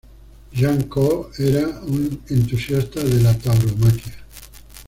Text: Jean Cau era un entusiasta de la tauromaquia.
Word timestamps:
Jean 0.51 0.79
Cau 0.89 1.29
era 1.37 1.67
un 1.85 2.21
entusiasta 2.27 3.03
de 3.03 3.19
la 3.21 3.37
tauromaquia. 3.37 4.15